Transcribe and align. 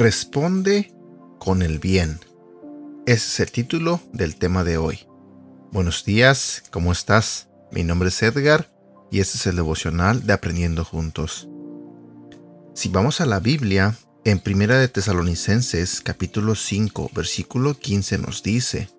Responde 0.00 0.94
con 1.38 1.60
el 1.60 1.78
bien. 1.78 2.20
Ese 3.04 3.26
es 3.28 3.40
el 3.40 3.52
título 3.52 4.00
del 4.14 4.36
tema 4.36 4.64
de 4.64 4.78
hoy. 4.78 5.00
Buenos 5.72 6.06
días, 6.06 6.62
¿cómo 6.70 6.90
estás? 6.90 7.48
Mi 7.70 7.84
nombre 7.84 8.08
es 8.08 8.22
Edgar 8.22 8.72
y 9.10 9.20
este 9.20 9.36
es 9.36 9.46
el 9.46 9.56
devocional 9.56 10.26
de 10.26 10.32
Aprendiendo 10.32 10.86
Juntos. 10.86 11.50
Si 12.72 12.88
vamos 12.88 13.20
a 13.20 13.26
la 13.26 13.40
Biblia, 13.40 13.94
en 14.24 14.38
Primera 14.38 14.76
de 14.78 14.88
Tesalonicenses 14.88 16.02
capítulo 16.02 16.54
5 16.54 17.10
versículo 17.14 17.78
15 17.78 18.18
nos 18.18 18.42
dice, 18.42 18.90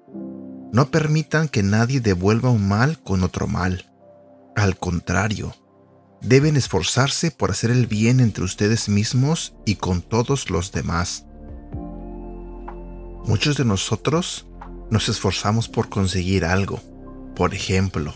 No 0.74 0.90
permitan 0.90 1.48
que 1.48 1.62
nadie 1.62 2.02
devuelva 2.02 2.50
un 2.50 2.68
mal 2.68 2.98
con 3.04 3.24
otro 3.24 3.48
mal. 3.48 3.86
Al 4.56 4.78
contrario, 4.78 5.56
deben 6.22 6.58
esforzarse 6.58 7.30
por 7.30 7.52
hacer 7.52 7.70
el 7.70 7.86
bien 7.86 8.20
entre 8.20 8.44
ustedes 8.44 8.90
mismos 8.90 9.54
y 9.66 9.76
con 9.76 10.02
todos 10.02 10.50
los 10.50 10.72
demás. 10.72 11.26
Muchos 13.26 13.58
de 13.58 13.66
nosotros 13.66 14.48
nos 14.90 15.08
esforzamos 15.08 15.70
por 15.70 15.90
conseguir 15.90 16.46
algo. 16.46 16.80
Por 17.36 17.54
ejemplo, 17.54 18.16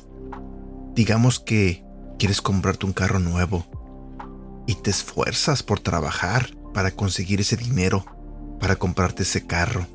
digamos 0.95 1.39
que 1.39 1.85
quieres 2.17 2.41
comprarte 2.41 2.87
un 2.87 2.93
carro 2.93 3.19
nuevo 3.19 3.67
y 4.65 4.73
te 4.73 4.89
esfuerzas 4.89 5.61
por 5.61 5.79
trabajar 5.79 6.49
para 6.75 6.91
conseguir 6.91 7.39
ese 7.39 7.57
dinero 7.57 8.05
para 8.59 8.75
comprarte 8.75 9.23
ese 9.23 9.45
carro. 9.45 9.87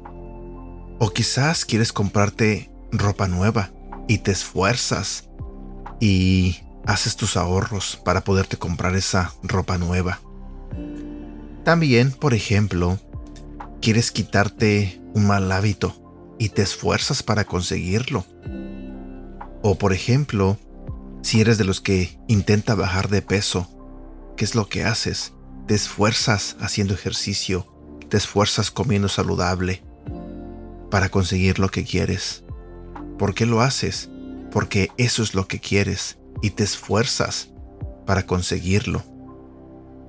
O 0.98 1.10
quizás 1.10 1.64
quieres 1.64 1.92
comprarte 1.92 2.70
ropa 2.92 3.26
nueva 3.26 3.70
y 4.06 4.18
te 4.18 4.32
esfuerzas 4.32 5.28
y 5.98 6.58
haces 6.86 7.16
tus 7.16 7.36
ahorros 7.36 8.00
para 8.04 8.22
poderte 8.22 8.56
comprar 8.56 8.94
esa 8.96 9.34
ropa 9.42 9.78
nueva. 9.78 10.20
También, 11.64 12.12
por 12.12 12.34
ejemplo, 12.34 12.98
quieres 13.80 14.10
quitarte 14.10 15.00
un 15.14 15.26
mal 15.26 15.50
hábito 15.52 16.34
y 16.38 16.50
te 16.50 16.62
esfuerzas 16.62 17.22
para 17.22 17.44
conseguirlo. 17.44 18.24
O 19.62 19.76
por 19.76 19.92
ejemplo, 19.92 20.58
si 21.22 21.40
eres 21.40 21.58
de 21.58 21.64
los 21.64 21.80
que 21.80 22.18
intenta 22.28 22.74
bajar 22.74 23.08
de 23.08 23.20
peso, 23.20 23.68
¿qué 24.36 24.44
es 24.44 24.54
lo 24.54 24.68
que 24.68 24.84
haces? 24.84 25.34
Te 25.70 25.76
esfuerzas 25.76 26.56
haciendo 26.58 26.94
ejercicio, 26.94 27.64
te 28.08 28.16
esfuerzas 28.16 28.72
comiendo 28.72 29.08
saludable 29.08 29.84
para 30.90 31.10
conseguir 31.10 31.60
lo 31.60 31.68
que 31.68 31.84
quieres. 31.84 32.42
¿Por 33.20 33.34
qué 33.34 33.46
lo 33.46 33.60
haces? 33.60 34.10
Porque 34.50 34.90
eso 34.96 35.22
es 35.22 35.32
lo 35.36 35.46
que 35.46 35.60
quieres 35.60 36.18
y 36.42 36.50
te 36.50 36.64
esfuerzas 36.64 37.50
para 38.04 38.26
conseguirlo. 38.26 39.04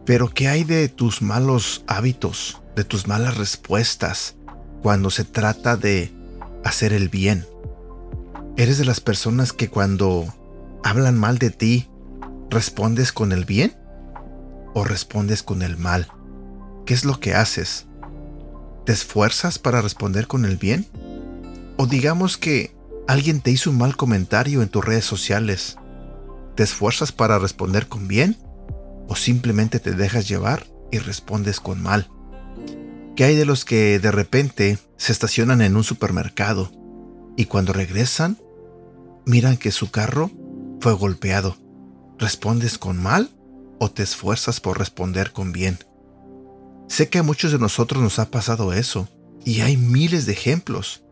Pero 0.03 0.29
¿qué 0.29 0.47
hay 0.47 0.63
de 0.63 0.89
tus 0.89 1.21
malos 1.21 1.83
hábitos, 1.85 2.59
de 2.75 2.83
tus 2.83 3.05
malas 3.05 3.37
respuestas 3.37 4.37
cuando 4.81 5.11
se 5.11 5.25
trata 5.25 5.77
de 5.77 6.11
hacer 6.63 6.91
el 6.91 7.07
bien? 7.07 7.45
¿Eres 8.57 8.79
de 8.79 8.85
las 8.85 8.99
personas 8.99 9.53
que 9.53 9.69
cuando 9.69 10.25
hablan 10.83 11.19
mal 11.19 11.37
de 11.37 11.51
ti, 11.51 11.87
respondes 12.49 13.13
con 13.13 13.31
el 13.31 13.45
bien 13.45 13.79
o 14.73 14.83
respondes 14.83 15.43
con 15.43 15.61
el 15.61 15.77
mal? 15.77 16.07
¿Qué 16.85 16.93
es 16.93 17.05
lo 17.05 17.19
que 17.19 17.33
haces? 17.33 17.87
¿Te 18.85 18.93
esfuerzas 18.93 19.59
para 19.59 19.81
responder 19.81 20.27
con 20.27 20.45
el 20.45 20.57
bien? 20.57 20.87
O 21.77 21.85
digamos 21.85 22.37
que 22.37 22.75
alguien 23.07 23.41
te 23.41 23.51
hizo 23.51 23.69
un 23.69 23.77
mal 23.77 23.95
comentario 23.95 24.61
en 24.61 24.69
tus 24.69 24.83
redes 24.83 25.05
sociales 25.05 25.77
¿Te 26.55 26.63
esfuerzas 26.63 27.11
para 27.11 27.39
responder 27.39 27.87
con 27.87 28.07
bien? 28.07 28.37
¿O 29.07 29.15
simplemente 29.15 29.79
te 29.79 29.93
dejas 29.93 30.27
llevar 30.27 30.67
y 30.91 30.99
respondes 30.99 31.59
con 31.59 31.81
mal? 31.81 32.09
¿Qué 33.15 33.23
hay 33.23 33.35
de 33.35 33.45
los 33.45 33.63
que 33.65 33.99
de 33.99 34.11
repente 34.11 34.77
se 34.97 35.11
estacionan 35.11 35.61
en 35.61 35.75
un 35.75 35.83
supermercado 35.83 36.71
y 37.37 37.45
cuando 37.45 37.73
regresan 37.73 38.37
miran 39.25 39.57
que 39.57 39.71
su 39.71 39.91
carro 39.91 40.29
fue 40.81 40.93
golpeado? 40.93 41.55
¿Respondes 42.19 42.77
con 42.77 43.01
mal 43.01 43.29
o 43.81 43.89
te 43.89 44.03
esfuerzas 44.03 44.61
por 44.61 44.77
responder 44.77 45.31
con 45.31 45.51
bien? 45.51 45.79
Sé 46.87 47.09
que 47.09 47.17
a 47.17 47.23
muchos 47.23 47.51
de 47.51 47.57
nosotros 47.57 48.03
nos 48.03 48.19
ha 48.19 48.29
pasado 48.29 48.73
eso 48.73 49.09
y 49.43 49.61
hay 49.61 49.75
miles 49.75 50.27
de 50.27 50.33
ejemplos. 50.33 51.03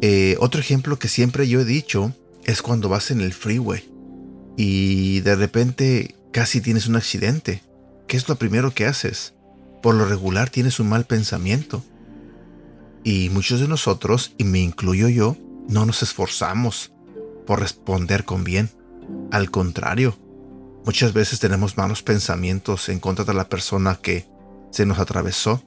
Eh, 0.00 0.36
otro 0.40 0.58
ejemplo 0.58 0.98
que 0.98 1.08
siempre 1.08 1.46
yo 1.48 1.60
he 1.60 1.66
dicho 1.66 2.14
es 2.44 2.62
cuando 2.62 2.88
vas 2.88 3.10
en 3.10 3.20
el 3.20 3.34
freeway 3.34 3.92
y 4.56 5.20
de 5.20 5.36
repente 5.36 6.14
casi 6.32 6.62
tienes 6.62 6.86
un 6.86 6.96
accidente. 6.96 7.62
¿Qué 8.08 8.16
es 8.16 8.26
lo 8.26 8.36
primero 8.36 8.72
que 8.72 8.86
haces? 8.86 9.34
Por 9.82 9.94
lo 9.94 10.06
regular 10.06 10.48
tienes 10.48 10.80
un 10.80 10.88
mal 10.88 11.04
pensamiento. 11.04 11.84
Y 13.04 13.28
muchos 13.28 13.60
de 13.60 13.68
nosotros, 13.68 14.34
y 14.38 14.44
me 14.44 14.60
incluyo 14.60 15.08
yo, 15.08 15.36
no 15.68 15.84
nos 15.84 16.02
esforzamos 16.02 16.92
por 17.46 17.60
responder 17.60 18.24
con 18.24 18.44
bien. 18.44 18.70
Al 19.30 19.50
contrario, 19.50 20.16
muchas 20.84 21.12
veces 21.12 21.40
tenemos 21.40 21.76
malos 21.76 22.02
pensamientos 22.02 22.88
en 22.88 23.00
contra 23.00 23.24
de 23.24 23.34
la 23.34 23.48
persona 23.48 23.98
que 24.00 24.26
se 24.70 24.86
nos 24.86 24.98
atravesó. 24.98 25.62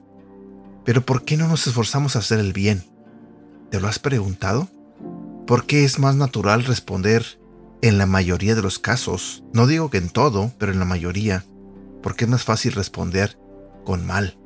Pero 0.84 1.04
¿por 1.04 1.24
qué 1.24 1.36
no 1.36 1.48
nos 1.48 1.66
esforzamos 1.66 2.16
a 2.16 2.20
hacer 2.20 2.38
el 2.38 2.52
bien? 2.52 2.84
¿Te 3.70 3.80
lo 3.80 3.88
has 3.88 3.98
preguntado? 3.98 4.68
¿Por 5.46 5.66
qué 5.66 5.84
es 5.84 5.98
más 5.98 6.16
natural 6.16 6.64
responder 6.64 7.24
en 7.84 7.98
la 7.98 8.06
mayoría 8.06 8.54
de 8.54 8.62
los 8.62 8.78
casos, 8.78 9.44
no 9.52 9.66
digo 9.66 9.90
que 9.90 9.98
en 9.98 10.08
todo, 10.08 10.50
pero 10.56 10.72
en 10.72 10.78
la 10.78 10.86
mayoría, 10.86 11.44
porque 12.02 12.24
es 12.24 12.30
más 12.30 12.42
fácil 12.42 12.72
responder 12.72 13.36
con 13.84 14.06
mal. 14.06 14.38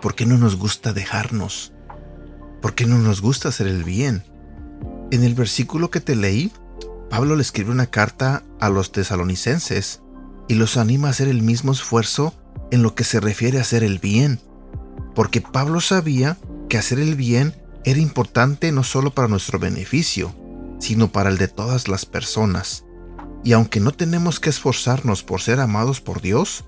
¿Por 0.00 0.14
qué 0.14 0.24
no 0.24 0.38
nos 0.38 0.56
gusta 0.56 0.94
dejarnos? 0.94 1.74
¿Por 2.62 2.74
qué 2.74 2.86
no 2.86 2.96
nos 2.96 3.20
gusta 3.20 3.50
hacer 3.50 3.66
el 3.66 3.84
bien? 3.84 4.24
En 5.10 5.24
el 5.24 5.34
versículo 5.34 5.90
que 5.90 6.00
te 6.00 6.16
leí, 6.16 6.50
Pablo 7.16 7.34
le 7.34 7.40
escribe 7.40 7.70
una 7.70 7.86
carta 7.86 8.42
a 8.60 8.68
los 8.68 8.92
tesalonicenses 8.92 10.02
y 10.48 10.54
los 10.54 10.76
anima 10.76 11.08
a 11.08 11.12
hacer 11.12 11.28
el 11.28 11.40
mismo 11.40 11.72
esfuerzo 11.72 12.34
en 12.70 12.82
lo 12.82 12.94
que 12.94 13.04
se 13.04 13.20
refiere 13.20 13.56
a 13.56 13.62
hacer 13.62 13.82
el 13.84 13.98
bien, 13.98 14.38
porque 15.14 15.40
Pablo 15.40 15.80
sabía 15.80 16.36
que 16.68 16.76
hacer 16.76 16.98
el 16.98 17.14
bien 17.14 17.54
era 17.86 18.00
importante 18.00 18.70
no 18.70 18.84
solo 18.84 19.14
para 19.14 19.28
nuestro 19.28 19.58
beneficio, 19.58 20.34
sino 20.78 21.10
para 21.10 21.30
el 21.30 21.38
de 21.38 21.48
todas 21.48 21.88
las 21.88 22.04
personas. 22.04 22.84
Y 23.42 23.54
aunque 23.54 23.80
no 23.80 23.92
tenemos 23.92 24.38
que 24.38 24.50
esforzarnos 24.50 25.22
por 25.22 25.40
ser 25.40 25.58
amados 25.60 26.02
por 26.02 26.20
Dios, 26.20 26.66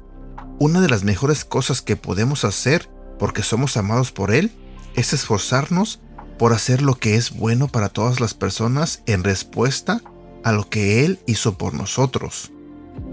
una 0.59 0.81
de 0.81 0.89
las 0.89 1.05
mejores 1.05 1.45
cosas 1.45 1.83
que 1.83 1.97
podemos 1.97 2.47
hacer 2.47 2.89
porque 3.19 3.43
somos 3.43 3.77
amados 3.77 4.13
por 4.13 4.33
Él 4.33 4.51
es 4.95 5.13
esforzarnos 5.13 6.01
por 6.39 6.55
hacer 6.55 6.81
lo 6.81 6.95
que 6.95 7.17
es 7.17 7.37
bueno 7.37 7.69
para 7.69 7.91
todas 7.91 8.19
las 8.19 8.33
personas 8.33 9.03
en 9.05 9.25
respuesta 9.25 10.01
a 10.45 10.53
lo 10.53 10.69
que 10.69 11.05
Él 11.05 11.19
hizo 11.27 11.59
por 11.59 11.75
nosotros. 11.75 12.53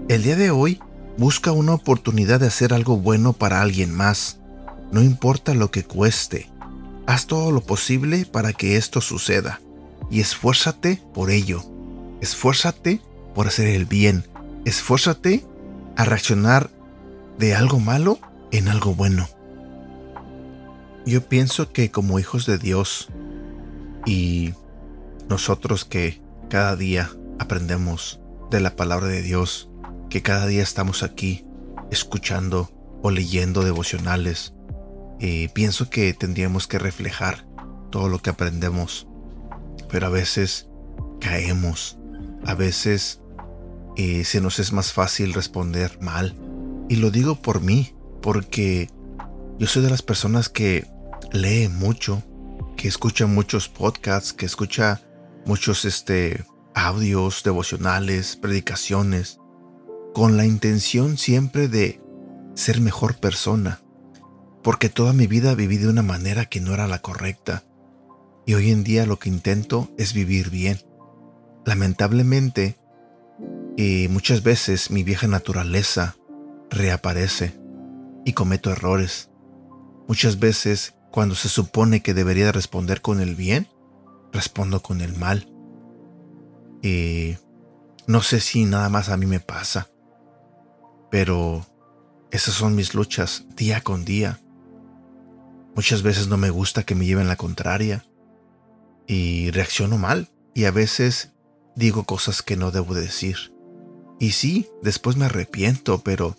El 0.08 0.22
día 0.22 0.36
de 0.36 0.50
hoy 0.50 0.80
busca 1.18 1.52
una 1.52 1.74
oportunidad 1.74 2.40
de 2.40 2.46
hacer 2.46 2.72
algo 2.72 2.96
bueno 2.96 3.32
para 3.32 3.60
alguien 3.60 3.94
más, 3.94 4.38
no 4.92 5.02
importa 5.02 5.54
lo 5.54 5.70
que 5.70 5.84
cueste. 5.84 6.48
Haz 7.06 7.26
todo 7.26 7.52
lo 7.52 7.60
posible 7.60 8.26
para 8.26 8.52
que 8.52 8.76
esto 8.76 9.00
suceda 9.00 9.60
y 10.10 10.20
esfuérzate 10.20 11.02
por 11.14 11.30
ello. 11.30 11.62
Esfuérzate 12.20 13.00
por 13.34 13.46
hacer 13.46 13.68
el 13.68 13.84
bien. 13.84 14.24
Esfuérzate 14.64 15.44
a 15.96 16.04
reaccionar 16.04 16.70
de 17.38 17.54
algo 17.54 17.80
malo 17.80 18.18
en 18.50 18.68
algo 18.68 18.94
bueno. 18.94 19.28
Yo 21.04 21.22
pienso 21.28 21.72
que 21.72 21.90
como 21.90 22.18
hijos 22.18 22.46
de 22.46 22.58
Dios 22.58 23.08
y 24.04 24.54
nosotros 25.28 25.84
que 25.84 26.20
cada 26.48 26.76
día 26.76 27.10
aprendemos 27.38 28.20
de 28.50 28.60
la 28.60 28.76
palabra 28.76 29.08
de 29.08 29.22
Dios, 29.22 29.70
que 30.10 30.22
cada 30.22 30.46
día 30.46 30.62
estamos 30.62 31.02
aquí 31.02 31.44
escuchando 31.90 32.70
o 33.02 33.10
leyendo 33.10 33.62
devocionales, 33.62 34.54
eh, 35.20 35.48
pienso 35.52 35.90
que 35.90 36.12
tendríamos 36.14 36.66
que 36.66 36.78
reflejar 36.78 37.46
todo 37.90 38.08
lo 38.08 38.18
que 38.20 38.30
aprendemos 38.30 39.06
pero 39.88 40.06
a 40.06 40.10
veces 40.10 40.68
caemos, 41.20 41.98
a 42.44 42.54
veces 42.54 43.20
eh, 43.96 44.24
se 44.24 44.40
nos 44.40 44.58
es 44.58 44.72
más 44.72 44.92
fácil 44.92 45.32
responder 45.32 45.98
mal. 46.00 46.34
Y 46.88 46.96
lo 46.96 47.10
digo 47.10 47.36
por 47.36 47.60
mí, 47.60 47.94
porque 48.22 48.90
yo 49.58 49.66
soy 49.66 49.82
de 49.82 49.90
las 49.90 50.02
personas 50.02 50.48
que 50.48 50.86
lee 51.32 51.68
mucho, 51.68 52.22
que 52.76 52.88
escucha 52.88 53.26
muchos 53.26 53.68
podcasts, 53.68 54.32
que 54.32 54.46
escucha 54.46 55.00
muchos 55.46 55.84
este, 55.84 56.44
audios 56.74 57.42
devocionales, 57.42 58.36
predicaciones, 58.36 59.38
con 60.12 60.36
la 60.36 60.44
intención 60.44 61.16
siempre 61.16 61.68
de 61.68 62.00
ser 62.54 62.80
mejor 62.80 63.16
persona. 63.16 63.80
porque 64.62 64.88
toda 64.88 65.12
mi 65.12 65.28
vida 65.28 65.54
viví 65.54 65.76
de 65.76 65.88
una 65.88 66.02
manera 66.02 66.46
que 66.46 66.60
no 66.60 66.74
era 66.74 66.88
la 66.88 67.00
correcta. 67.00 67.62
Y 68.46 68.54
hoy 68.54 68.72
en 68.72 68.82
día 68.82 69.06
lo 69.06 69.16
que 69.20 69.28
intento 69.28 69.88
es 69.96 70.12
vivir 70.12 70.50
bien. 70.50 70.80
Lamentablemente, 71.64 72.76
y 73.76 74.08
muchas 74.08 74.42
veces 74.42 74.90
mi 74.90 75.04
vieja 75.04 75.28
naturaleza 75.28 76.16
reaparece 76.68 77.54
y 78.24 78.32
cometo 78.32 78.72
errores. 78.72 79.30
Muchas 80.08 80.40
veces, 80.40 80.94
cuando 81.12 81.36
se 81.36 81.48
supone 81.48 82.02
que 82.02 82.12
debería 82.12 82.50
responder 82.50 83.02
con 83.02 83.20
el 83.20 83.36
bien, 83.36 83.68
respondo 84.32 84.82
con 84.82 85.00
el 85.00 85.16
mal. 85.16 85.48
Y 86.82 87.36
no 88.06 88.22
sé 88.22 88.40
si 88.40 88.64
nada 88.64 88.88
más 88.88 89.08
a 89.08 89.16
mí 89.16 89.26
me 89.26 89.40
pasa, 89.40 89.88
pero 91.10 91.66
esas 92.30 92.54
son 92.54 92.74
mis 92.74 92.94
luchas 92.94 93.46
día 93.56 93.80
con 93.80 94.04
día. 94.04 94.40
Muchas 95.74 96.02
veces 96.02 96.28
no 96.28 96.36
me 96.36 96.50
gusta 96.50 96.84
que 96.84 96.94
me 96.94 97.04
lleven 97.04 97.28
la 97.28 97.36
contraria 97.36 98.04
y 99.06 99.50
reacciono 99.50 99.98
mal 99.98 100.30
y 100.54 100.64
a 100.64 100.70
veces 100.70 101.32
digo 101.74 102.04
cosas 102.04 102.42
que 102.42 102.56
no 102.56 102.70
debo 102.70 102.94
decir. 102.94 103.52
Y 104.18 104.30
sí, 104.30 104.68
después 104.82 105.16
me 105.16 105.26
arrepiento, 105.26 106.02
pero 106.02 106.36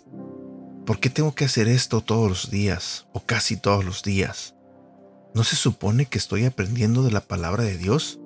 ¿por 0.84 0.98
qué 0.98 1.10
tengo 1.10 1.34
que 1.34 1.44
hacer 1.44 1.68
esto 1.68 2.00
todos 2.00 2.28
los 2.28 2.50
días 2.50 3.06
o 3.12 3.24
casi 3.24 3.56
todos 3.56 3.84
los 3.84 4.02
días? 4.02 4.54
¿No 5.34 5.44
se 5.44 5.56
supone 5.56 6.06
que 6.06 6.18
estoy 6.18 6.44
aprendiendo 6.44 7.02
de 7.02 7.10
la 7.10 7.20
palabra 7.20 7.62
de 7.62 7.76
Dios? 7.76 8.20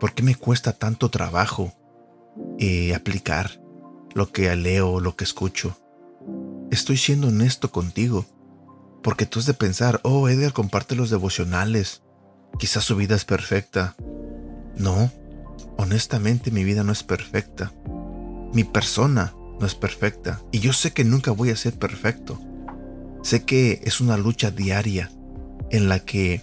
¿Por 0.00 0.14
qué 0.14 0.22
me 0.22 0.34
cuesta 0.34 0.72
tanto 0.72 1.10
trabajo 1.10 1.72
eh, 2.58 2.94
aplicar 2.94 3.60
lo 4.14 4.30
que 4.32 4.54
leo, 4.56 5.00
lo 5.00 5.16
que 5.16 5.24
escucho? 5.24 5.76
Estoy 6.70 6.96
siendo 6.96 7.28
honesto 7.28 7.70
contigo, 7.70 8.26
porque 9.02 9.26
tú 9.26 9.38
has 9.38 9.46
de 9.46 9.54
pensar, 9.54 10.00
oh, 10.02 10.28
Edgar 10.28 10.52
comparte 10.52 10.94
los 10.94 11.10
devocionales, 11.10 12.02
quizás 12.58 12.84
su 12.84 12.96
vida 12.96 13.14
es 13.14 13.24
perfecta. 13.24 13.94
No, 14.76 15.10
honestamente 15.78 16.50
mi 16.50 16.64
vida 16.64 16.82
no 16.82 16.92
es 16.92 17.02
perfecta 17.02 17.72
mi 18.54 18.62
persona 18.62 19.34
no 19.58 19.66
es 19.66 19.74
perfecta 19.74 20.40
y 20.52 20.60
yo 20.60 20.72
sé 20.72 20.92
que 20.92 21.04
nunca 21.04 21.32
voy 21.32 21.50
a 21.50 21.56
ser 21.56 21.74
perfecto. 21.74 22.40
Sé 23.22 23.44
que 23.44 23.80
es 23.84 24.00
una 24.00 24.16
lucha 24.16 24.50
diaria 24.50 25.10
en 25.74 25.88
la 25.88 25.98
que 25.98 26.40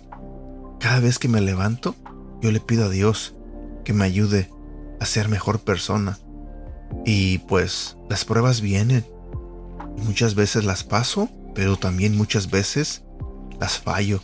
cada 0.82 1.00
vez 1.00 1.18
que 1.18 1.30
me 1.30 1.40
levanto, 1.40 1.96
yo 2.42 2.52
le 2.52 2.60
pido 2.60 2.86
a 2.86 2.90
Dios 2.90 3.34
que 3.86 3.94
me 3.94 4.04
ayude 4.04 4.50
a 5.00 5.06
ser 5.06 5.30
mejor 5.30 5.62
persona. 5.62 6.20
Y 7.06 7.38
pues 7.38 7.96
las 8.10 8.26
pruebas 8.26 8.60
vienen. 8.60 9.06
Muchas 10.06 10.36
veces 10.36 10.66
las 10.66 10.84
paso, 10.84 11.30
pero 11.56 11.78
también 11.78 12.18
muchas 12.18 12.52
veces 12.52 13.04
las 13.58 13.80
fallo. 13.80 14.22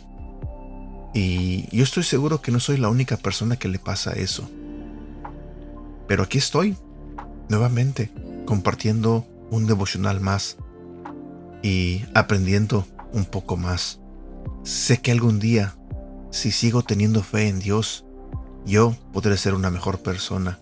Y 1.14 1.74
yo 1.74 1.84
estoy 1.84 2.02
seguro 2.02 2.42
que 2.42 2.52
no 2.52 2.60
soy 2.60 2.76
la 2.76 2.90
única 2.90 3.16
persona 3.16 3.56
que 3.56 3.68
le 3.68 3.78
pasa 3.78 4.12
eso. 4.12 4.50
Pero 6.06 6.22
aquí 6.22 6.36
estoy, 6.36 6.76
nuevamente 7.48 8.12
compartiendo 8.44 9.26
un 9.50 9.66
devocional 9.66 10.20
más 10.20 10.58
y 11.62 12.04
aprendiendo 12.12 12.86
un 13.14 13.24
poco 13.24 13.56
más. 13.56 14.00
Sé 14.68 14.98
que 15.00 15.12
algún 15.12 15.38
día, 15.38 15.78
si 16.30 16.50
sigo 16.50 16.82
teniendo 16.82 17.22
fe 17.22 17.48
en 17.48 17.58
Dios, 17.58 18.04
yo 18.66 18.94
podré 19.14 19.38
ser 19.38 19.54
una 19.54 19.70
mejor 19.70 20.00
persona. 20.00 20.58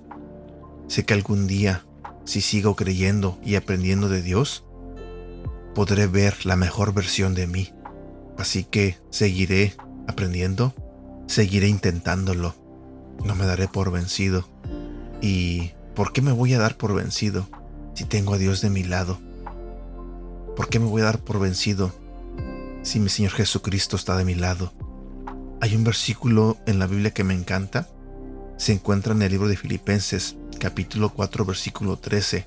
Sé 0.87 1.05
que 1.05 1.13
algún 1.13 1.49
día, 1.49 1.85
si 2.25 2.41
sigo 2.41 2.77
creyendo 2.77 3.37
y 3.45 3.57
aprendiendo 3.57 4.09
de 4.09 4.23
Dios, 4.23 4.65
podré 5.75 6.07
ver 6.07 6.47
la 6.47 6.55
mejor 6.55 6.95
versión 6.95 7.35
de 7.35 7.49
mí. 7.49 7.73
Así 8.39 8.63
que 8.63 8.97
seguiré 9.11 9.75
aprendiendo, 10.07 10.73
seguiré 11.27 11.67
intentándolo. 11.67 12.55
No 13.25 13.35
me 13.35 13.45
daré 13.45 13.67
por 13.67 13.91
vencido. 13.91 14.49
Y 15.21 15.73
¿Por 15.97 16.13
qué 16.13 16.23
me 16.23 16.31
voy 16.31 16.55
a 16.55 16.61
dar 16.61 16.77
por 16.77 16.95
vencido 16.95 17.49
si 17.95 18.05
tengo 18.05 18.35
a 18.35 18.39
Dios 18.39 18.61
de 18.61 18.71
mi 18.71 18.85
lado? 18.85 19.19
¿Por 20.55 20.69
qué 20.69 20.79
me 20.79 20.87
voy 20.87 21.03
a 21.03 21.07
dar 21.07 21.19
por 21.25 21.41
vencido 21.41 22.06
si 22.87 23.01
mi 23.01 23.09
Señor 23.09 23.33
Jesucristo 23.33 23.97
está 23.97 24.17
de 24.17 24.25
mi 24.25 24.37
lado? 24.37 24.73
Hay 25.61 25.75
un 25.75 25.83
versículo 25.83 26.57
en 26.67 26.79
la 26.79 26.87
Biblia 26.87 27.13
que 27.13 27.25
me 27.25 27.35
encanta. 27.35 27.89
Se 28.59 28.73
encuentra 28.73 29.13
en 29.13 29.23
el 29.23 29.33
libro 29.33 29.49
de 29.49 29.57
Filipenses, 29.57 30.37
capítulo 30.61 31.11
4, 31.11 31.45
versículo 31.45 31.99
13, 31.99 32.47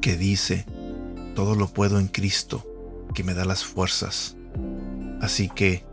que 0.00 0.16
dice, 0.16 0.66
todo 1.36 1.54
lo 1.54 1.68
puedo 1.68 2.00
en 2.00 2.08
Cristo, 2.08 2.66
que 3.14 3.22
me 3.22 3.32
da 3.32 3.44
las 3.44 3.64
fuerzas. 3.64 4.36
Así 5.20 5.48
que, 5.48 5.86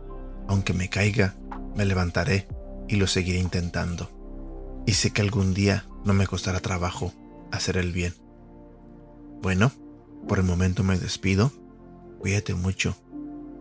aunque 0.48 0.72
me 0.72 0.88
caiga, 0.88 1.36
me 1.76 1.84
levantaré 1.84 2.48
y 2.88 2.96
lo 2.96 3.06
seguiré 3.06 3.38
intentando. 3.38 4.10
Y 4.86 4.94
sé 4.94 5.12
que 5.12 5.22
algún 5.22 5.54
día 5.54 5.86
no 6.04 6.14
me 6.14 6.26
costará 6.26 6.58
trabajo 6.58 7.12
hacer 7.52 7.76
el 7.76 7.92
bien. 7.92 8.14
Bueno, 9.40 9.70
por 10.26 10.40
el 10.40 10.44
momento 10.44 10.82
me 10.82 10.98
despido. 10.98 11.52
Cuídate 12.18 12.54
mucho. 12.54 12.96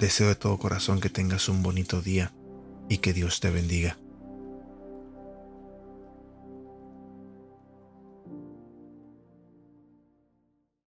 Deseo 0.01 0.29
de 0.29 0.35
todo 0.35 0.57
corazón 0.57 0.99
que 0.99 1.11
tengas 1.11 1.47
un 1.47 1.61
bonito 1.61 2.01
día 2.01 2.33
y 2.89 2.97
que 2.97 3.13
Dios 3.13 3.39
te 3.39 3.51
bendiga. 3.51 3.99